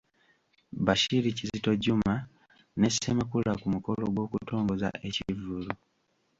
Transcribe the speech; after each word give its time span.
Bashir 0.85 1.23
Kizito 1.37 1.71
Juma 1.83 2.15
ne 2.79 2.89
Ssemakula 2.91 3.51
ku 3.61 3.67
mukolo 3.73 4.03
gw’okutongoza 4.13 4.89
ekivvulu. 5.07 5.71